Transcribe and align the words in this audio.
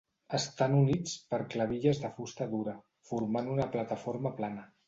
Estan 0.35 0.77
units 0.77 1.13
per 1.33 1.39
clavilles 1.55 2.01
de 2.05 2.11
fusta 2.17 2.49
dura, 2.57 2.75
formant 3.13 3.55
una 3.59 3.69
plataforma 3.77 4.37
plana. 4.43 4.69